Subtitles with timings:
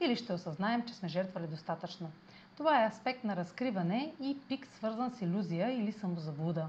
[0.00, 2.10] или ще осъзнаем, че сме жертвали достатъчно.
[2.56, 6.68] Това е аспект на разкриване и пик свързан с иллюзия или самозаблуда.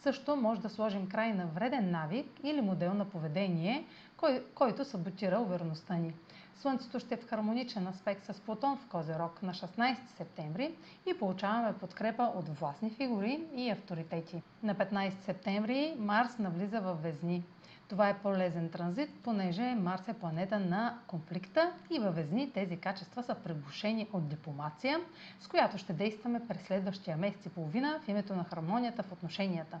[0.00, 5.40] Също може да сложим край на вреден навик или модел на поведение, кой, който саботира
[5.40, 6.14] увереността ни.
[6.60, 10.74] Слънцето ще е в хармоничен аспект с Плутон в Козерог на 16 септември
[11.06, 14.42] и получаваме подкрепа от властни фигури и авторитети.
[14.62, 17.44] На 15 септември Марс навлиза в Везни.
[17.88, 23.22] Това е полезен транзит, понеже Марс е планета на конфликта и във Везни тези качества
[23.22, 25.00] са пребушени от дипломация,
[25.40, 29.80] с която ще действаме през следващия месец и половина в името на хармонията в отношенията.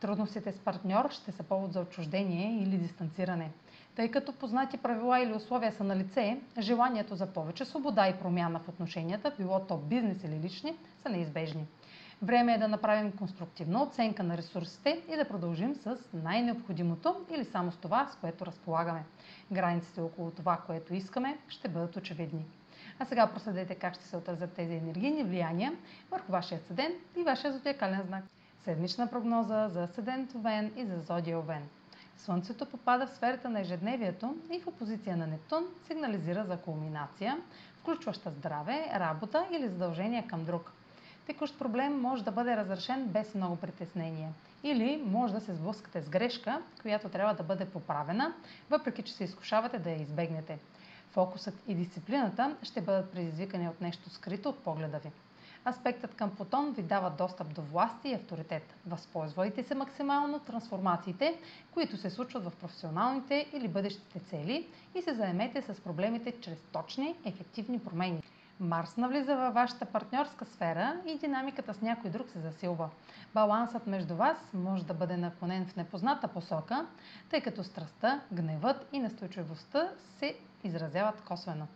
[0.00, 3.50] Трудностите с партньор ще са повод за отчуждение или дистанциране.
[3.96, 8.58] Тъй като познати правила или условия са на лице, желанието за повече свобода и промяна
[8.58, 11.66] в отношенията, било то бизнес или лични, са неизбежни.
[12.22, 17.72] Време е да направим конструктивна оценка на ресурсите и да продължим с най-необходимото или само
[17.72, 19.04] с това, с което разполагаме.
[19.52, 22.46] Границите около това, което искаме, ще бъдат очевидни.
[22.98, 25.72] А сега проследете как ще се отразят тези енергийни влияния
[26.10, 28.24] върху вашия седен и вашия зодиакален знак.
[28.64, 31.68] Седмична прогноза за седент Овен и за зодия Овен.
[32.16, 37.38] Слънцето попада в сферата на ежедневието и в опозиция на Нептун сигнализира за кулминация,
[37.80, 40.72] включваща здраве, работа или задължение към друг.
[41.26, 44.32] Текущ проблем може да бъде разрешен без много притеснение.
[44.62, 48.34] Или може да се сблъскате с грешка, която трябва да бъде поправена,
[48.70, 50.58] въпреки че се изкушавате да я избегнете.
[51.10, 55.10] Фокусът и дисциплината ще бъдат предизвикани от нещо скрито от погледа ви.
[55.68, 58.74] Аспектът към Плутон ви дава достъп до власт и авторитет.
[58.86, 61.38] Възползвайте се максимално трансформациите,
[61.70, 67.14] които се случват в професионалните или бъдещите цели и се заемете с проблемите чрез точни,
[67.24, 68.22] ефективни промени.
[68.60, 72.88] Марс навлиза във вашата партньорска сфера и динамиката с някой друг се засилва.
[73.34, 76.86] Балансът между вас може да бъде наклонен в непозната посока,
[77.30, 79.88] тъй като страстта, гневът и настойчивостта
[80.18, 81.66] се изразяват косвено.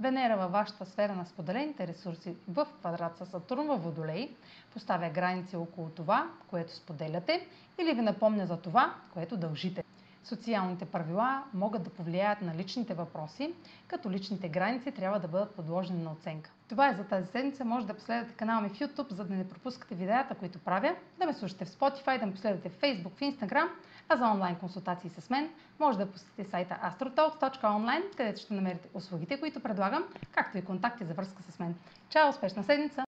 [0.00, 4.36] Венера във вашата сфера на споделените ресурси в квадрат с Сатурн във Водолей
[4.72, 7.46] поставя граници около това, което споделяте
[7.78, 9.84] или ви напомня за това, което дължите.
[10.24, 13.54] Социалните правила могат да повлияят на личните въпроси,
[13.86, 16.50] като личните граници трябва да бъдат подложени на оценка.
[16.68, 17.64] Това е за тази седмица.
[17.64, 21.26] Може да последвате канала ми в YouTube, за да не пропускате видеята, които правя, да
[21.26, 23.68] ме слушате в Spotify, да ме последвате в Facebook, в Instagram,
[24.08, 29.40] а за онлайн консултации с мен може да посетите сайта astrotalks.online, където ще намерите услугите,
[29.40, 31.74] които предлагам, както и контакти за връзка с мен.
[32.08, 32.28] Чао!
[32.28, 33.00] Успешна седмица!